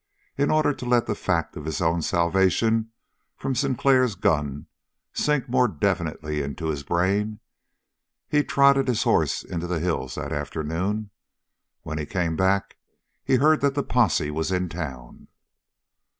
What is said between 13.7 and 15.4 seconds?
the posse was in town.